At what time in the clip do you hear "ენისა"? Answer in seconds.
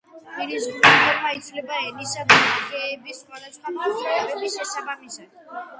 1.89-2.25